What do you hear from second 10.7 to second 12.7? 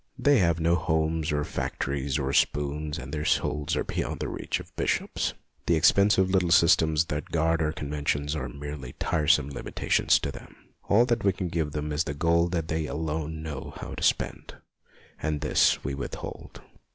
All that we can give them is the gold that